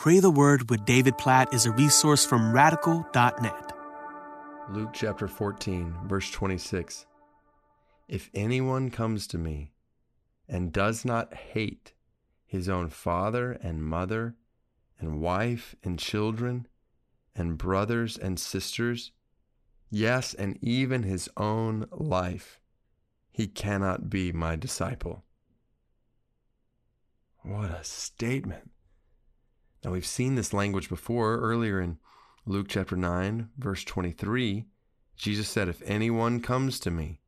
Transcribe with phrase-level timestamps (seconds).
[0.00, 3.72] Pray the Word with David Platt is a resource from radical.net.
[4.70, 7.04] Luke chapter 14, verse 26.
[8.08, 9.72] If anyone comes to me
[10.48, 11.92] and does not hate
[12.46, 14.36] his own father and mother
[14.98, 16.66] and wife and children
[17.36, 19.12] and brothers and sisters,
[19.90, 22.58] yes, and even his own life,
[23.30, 25.24] he cannot be my disciple.
[27.42, 28.70] What a statement.
[29.84, 31.98] Now, we've seen this language before earlier in
[32.46, 34.66] Luke chapter 9, verse 23.
[35.16, 37.20] Jesus said, If anyone comes to me.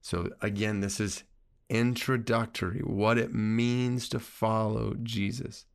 [0.00, 1.24] So, again, this is
[1.68, 5.66] introductory, what it means to follow Jesus.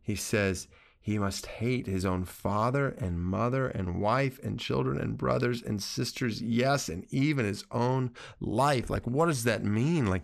[0.00, 0.68] He says,
[1.02, 5.82] he must hate his own father and mother and wife and children and brothers and
[5.82, 8.88] sisters, yes, and even his own life.
[8.88, 10.06] Like, what does that mean?
[10.06, 10.22] Like,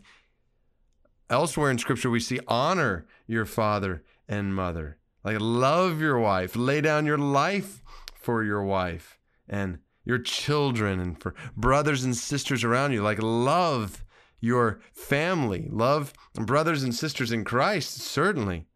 [1.28, 4.97] elsewhere in scripture, we see honor your father and mother.
[5.24, 7.82] Like, love your wife, lay down your life
[8.14, 13.02] for your wife and your children and for brothers and sisters around you.
[13.02, 14.04] Like, love
[14.40, 18.66] your family, love brothers and sisters in Christ, certainly.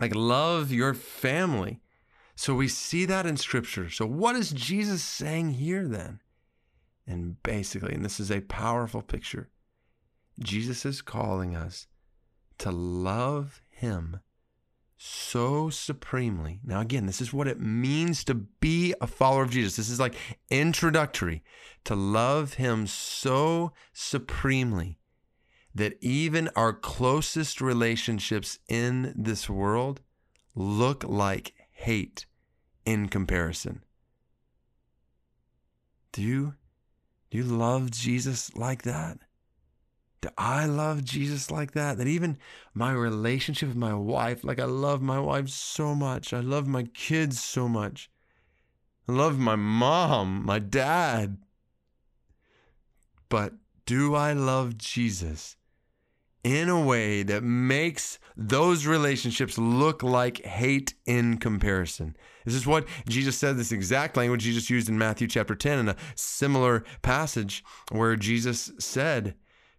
[0.00, 1.80] Like, love your family.
[2.36, 3.90] So we see that in scripture.
[3.90, 6.20] So, what is Jesus saying here then?
[7.06, 9.50] And basically, and this is a powerful picture,
[10.40, 11.86] Jesus is calling us
[12.58, 14.20] to love him
[15.06, 16.60] so supremely.
[16.64, 19.76] Now, again, this is what it means to be a follower of Jesus.
[19.76, 20.14] This is like
[20.50, 21.42] introductory
[21.84, 24.98] to love him so supremely
[25.74, 30.00] that even our closest relationships in this world
[30.54, 32.24] look like hate
[32.86, 33.82] in comparison.
[36.12, 36.54] Do you
[37.30, 39.18] do you love Jesus like that?
[40.36, 41.98] I love Jesus like that?
[41.98, 42.38] That even
[42.74, 46.32] my relationship with my wife, like I love my wife so much.
[46.32, 48.10] I love my kids so much.
[49.08, 51.38] I love my mom, my dad.
[53.28, 53.54] But
[53.86, 55.56] do I love Jesus
[56.44, 62.14] in a way that makes those relationships look like hate in comparison.
[62.44, 65.88] This is what Jesus said, this exact language Jesus used in Matthew chapter 10 in
[65.88, 69.34] a similar passage where Jesus said,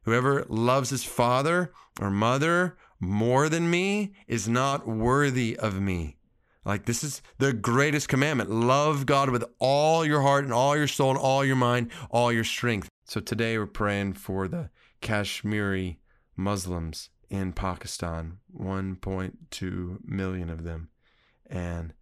[0.05, 6.17] Whoever loves his father or mother more than me is not worthy of me.
[6.63, 8.49] Like, this is the greatest commandment.
[8.49, 12.31] Love God with all your heart and all your soul and all your mind, all
[12.31, 12.87] your strength.
[13.05, 14.69] So today we're praying for the
[15.01, 15.99] Kashmiri
[16.35, 20.89] Muslims in Pakistan, 1.2 million of them.
[21.47, 21.93] And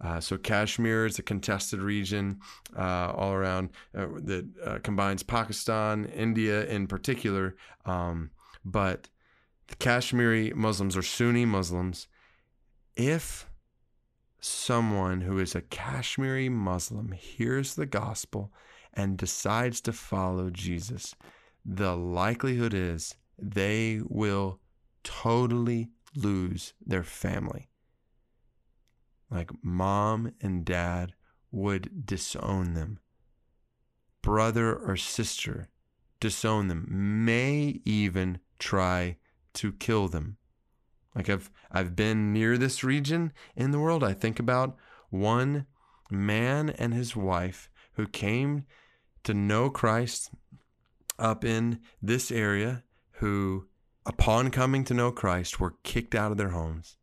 [0.00, 2.40] uh, so Kashmir is a contested region
[2.76, 7.56] uh, all around uh, that uh, combines Pakistan, India in particular.
[7.84, 8.30] Um,
[8.64, 9.08] but
[9.68, 12.06] the Kashmiri Muslims are Sunni Muslims.
[12.96, 13.48] If
[14.40, 18.52] someone who is a Kashmiri Muslim hears the gospel
[18.94, 21.14] and decides to follow Jesus,
[21.64, 24.60] the likelihood is they will
[25.02, 27.67] totally lose their family.
[29.30, 31.14] Like mom and dad
[31.50, 32.98] would disown them.
[34.22, 35.68] Brother or sister
[36.20, 36.86] disown them,
[37.24, 39.16] may even try
[39.54, 40.36] to kill them.
[41.14, 44.04] Like I've I've been near this region in the world.
[44.04, 44.76] I think about
[45.10, 45.66] one
[46.10, 48.64] man and his wife who came
[49.24, 50.30] to know Christ
[51.18, 53.66] up in this area who,
[54.06, 56.96] upon coming to know Christ, were kicked out of their homes.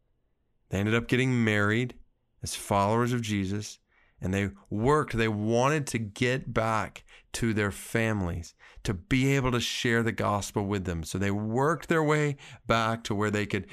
[0.70, 1.96] They ended up getting married
[2.46, 3.80] as followers of Jesus,
[4.22, 5.18] and they worked.
[5.18, 10.68] They wanted to get back to their families, to be able to share the gospel
[10.68, 11.04] with them.
[11.04, 13.66] So they worked their way back to where they could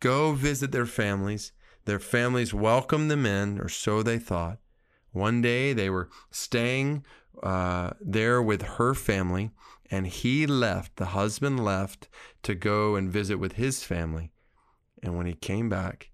[0.00, 1.52] go visit their families.
[1.86, 4.58] Their families welcomed them in, or so they thought.
[5.12, 7.06] One day they were staying
[7.42, 9.50] uh, there with her family,
[9.90, 12.10] and he left, the husband left
[12.42, 14.30] to go and visit with his family.
[15.02, 16.10] And when he came back,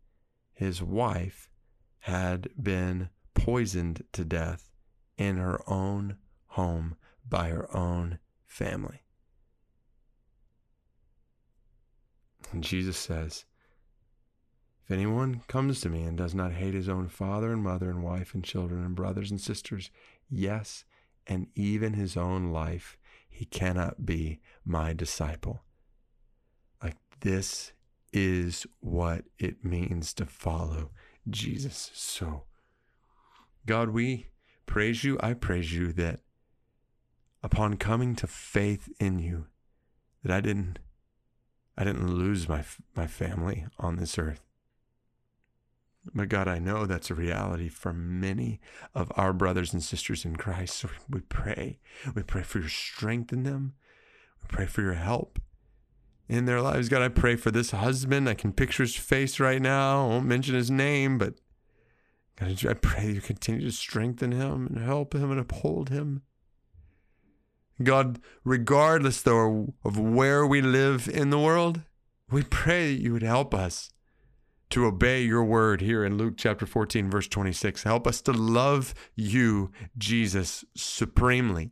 [0.55, 1.51] his wife
[2.07, 4.71] had been poisoned to death
[5.19, 6.17] in her own
[6.51, 6.95] home
[7.29, 8.17] by her own
[8.47, 9.03] family.
[12.53, 13.45] And Jesus says,
[14.85, 18.05] If anyone comes to me and does not hate his own father and mother and
[18.05, 19.91] wife and children and brothers and sisters,
[20.31, 20.85] yes,
[21.27, 22.97] and even his own life,
[23.29, 25.65] he cannot be my disciple.
[26.81, 27.73] Like this
[28.13, 30.93] is what it means to follow
[31.29, 31.91] Jesus.
[31.95, 32.45] So,
[33.67, 34.29] God, we
[34.67, 35.19] praise you.
[35.21, 36.21] I praise you that
[37.43, 39.47] upon coming to faith in you,
[40.23, 40.79] that I didn't,
[41.77, 42.65] I didn't lose my
[42.95, 44.43] my family on this earth.
[46.15, 48.61] But God, I know that's a reality for many
[48.95, 50.77] of our brothers and sisters in Christ.
[50.77, 51.81] So we pray.
[52.15, 53.75] We pray for your strength in them.
[54.41, 55.41] We pray for your help
[56.29, 56.89] in their lives.
[56.89, 58.29] God, I pray for this husband.
[58.29, 60.05] I can picture his face right now.
[60.05, 61.35] I won't mention his name, but
[62.37, 66.23] God, I pray you continue to strengthen him and help him and uphold him.
[67.83, 71.83] God, regardless though of where we live in the world,
[72.31, 73.91] we pray that you would help us
[74.71, 77.85] to obey your word here in Luke chapter 14, verse 26.
[77.85, 81.71] Help us to love you, Jesus, supremely.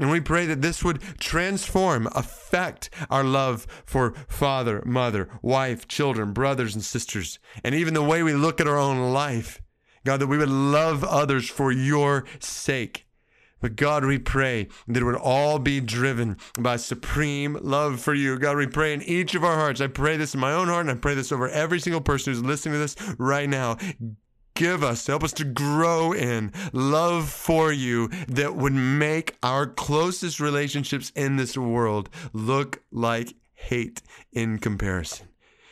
[0.00, 6.32] And we pray that this would transform, affect our love for father, mother, wife, children,
[6.32, 9.60] brothers, and sisters, and even the way we look at our own life.
[10.04, 13.06] God, that we would love others for your sake.
[13.60, 18.38] But God, we pray that it would all be driven by supreme love for you.
[18.38, 19.82] God, we pray in each of our hearts.
[19.82, 22.32] I pray this in my own heart, and I pray this over every single person
[22.32, 23.76] who's listening to this right now.
[24.60, 30.38] Give us, help us to grow in love for you that would make our closest
[30.38, 34.02] relationships in this world look like hate
[34.34, 35.28] in comparison.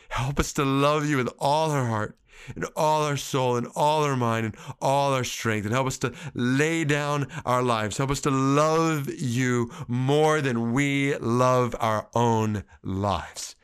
[0.09, 2.17] Help us to love you with all our heart
[2.55, 5.99] and all our soul and all our mind and all our strength and help us
[5.99, 7.97] to lay down our lives.
[7.97, 13.55] Help us to love you more than we love our own lives.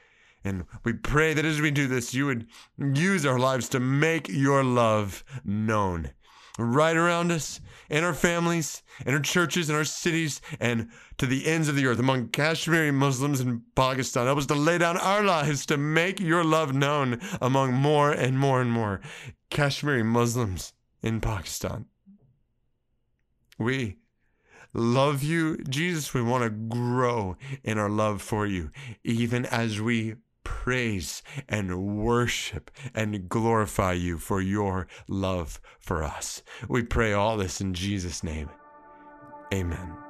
[0.45, 2.47] And we pray that as we do this, you would
[2.77, 6.11] use our lives to make your love known
[6.57, 7.59] right around us,
[7.89, 11.85] in our families, in our churches, in our cities, and to the ends of the
[11.85, 14.25] earth among Kashmiri Muslims in Pakistan.
[14.25, 18.39] Help us to lay down our lives to make your love known among more and
[18.39, 19.01] more and more
[19.49, 21.85] Kashmiri Muslims in Pakistan.
[23.57, 23.97] We
[24.73, 26.13] love you, Jesus.
[26.13, 28.71] We want to grow in our love for you,
[29.03, 30.15] even as we
[30.45, 36.41] praise and worship and glorify you for your love for us.
[36.69, 38.49] We pray all this in Jesus' name.
[39.53, 40.04] Amen.